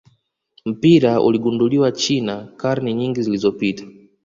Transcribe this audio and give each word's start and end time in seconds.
mpira 0.65 1.21
uligunduliwa 1.21 1.91
China 1.91 2.47
karne 2.59 2.93
nyingi 2.93 3.21
zilizopita 3.21 3.83